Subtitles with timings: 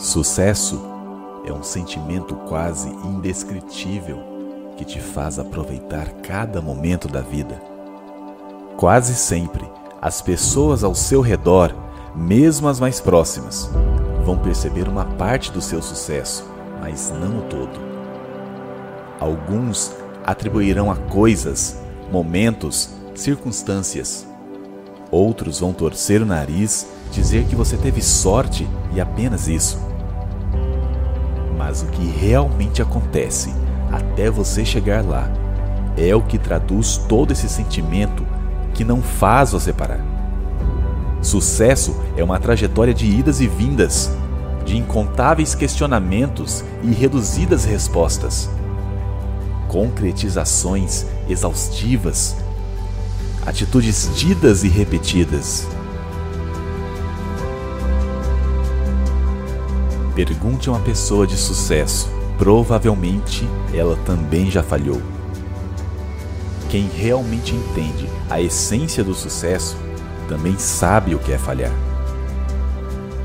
[0.00, 0.80] Sucesso
[1.44, 4.18] é um sentimento quase indescritível
[4.74, 7.60] que te faz aproveitar cada momento da vida.
[8.78, 9.70] Quase sempre,
[10.00, 11.74] as pessoas ao seu redor,
[12.16, 13.70] mesmo as mais próximas,
[14.24, 16.48] vão perceber uma parte do seu sucesso,
[16.80, 17.78] mas não o todo.
[19.20, 21.76] Alguns atribuirão a coisas,
[22.10, 24.26] momentos, circunstâncias.
[25.10, 29.78] Outros vão torcer o nariz, dizer que você teve sorte e apenas isso.
[31.58, 33.52] Mas o que realmente acontece
[33.90, 35.28] até você chegar lá
[35.96, 38.24] é o que traduz todo esse sentimento
[38.72, 40.00] que não faz você parar.
[41.20, 44.10] Sucesso é uma trajetória de idas e vindas,
[44.64, 48.48] de incontáveis questionamentos e reduzidas respostas,
[49.68, 52.36] concretizações exaustivas,
[53.50, 55.66] atitudes tidas e repetidas
[60.14, 62.10] Pergunte a uma pessoa de sucesso.
[62.36, 65.00] Provavelmente ela também já falhou.
[66.68, 69.76] Quem realmente entende a essência do sucesso
[70.28, 71.72] também sabe o que é falhar.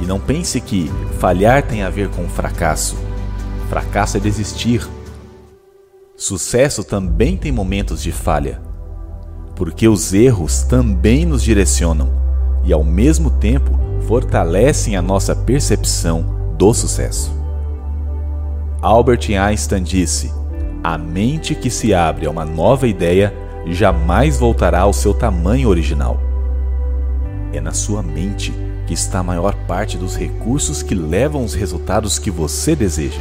[0.00, 2.96] E não pense que falhar tem a ver com fracasso.
[3.68, 4.86] Fracasso é desistir.
[6.16, 8.60] Sucesso também tem momentos de falha,
[9.60, 12.08] porque os erros também nos direcionam
[12.64, 17.30] e, ao mesmo tempo, fortalecem a nossa percepção do sucesso.
[18.80, 20.32] Albert Einstein disse:
[20.82, 23.34] A mente que se abre a uma nova ideia
[23.66, 26.18] jamais voltará ao seu tamanho original.
[27.52, 28.54] É na sua mente
[28.86, 33.20] que está a maior parte dos recursos que levam os resultados que você deseja.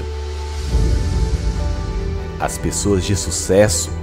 [2.40, 3.99] As pessoas de sucesso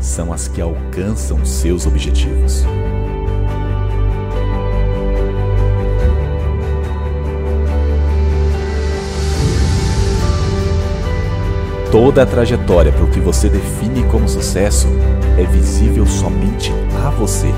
[0.00, 2.64] são as que alcançam seus objetivos.
[11.92, 14.88] Toda a trajetória para o que você define como sucesso
[15.36, 16.72] é visível somente
[17.04, 17.52] a você.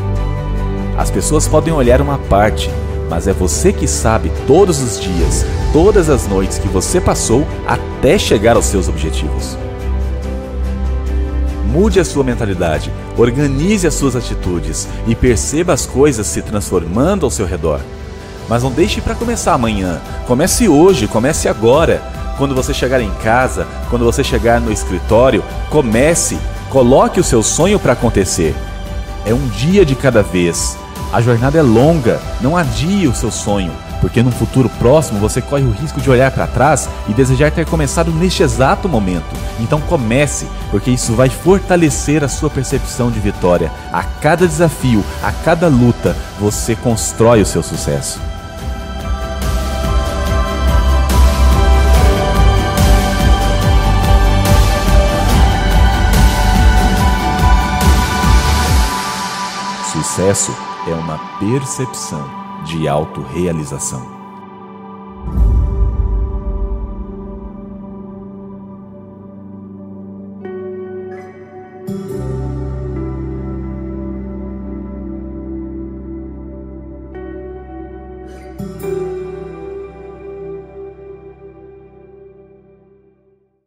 [0.96, 2.70] As pessoas podem olhar uma parte,
[3.10, 8.18] mas é você que sabe todos os dias, todas as noites que você passou até
[8.18, 9.56] chegar aos seus objetivos.
[11.64, 17.30] Mude a sua mentalidade, organize as suas atitudes e perceba as coisas se transformando ao
[17.30, 17.80] seu redor.
[18.48, 20.00] Mas não deixe para começar amanhã.
[20.26, 22.02] Comece hoje, comece agora.
[22.36, 26.38] Quando você chegar em casa, quando você chegar no escritório, comece,
[26.70, 28.54] coloque o seu sonho para acontecer.
[29.24, 30.76] É um dia de cada vez.
[31.12, 33.70] A jornada é longa, não adie o seu sonho,
[34.02, 37.64] porque num futuro próximo você corre o risco de olhar para trás e desejar ter
[37.64, 39.24] começado neste exato momento.
[39.60, 43.70] Então comece, porque isso vai fortalecer a sua percepção de vitória.
[43.92, 48.20] A cada desafio, a cada luta, você constrói o seu sucesso.
[59.92, 60.52] Sucesso
[60.88, 64.22] é uma percepção de autorrealização.
[78.80, 79.21] thank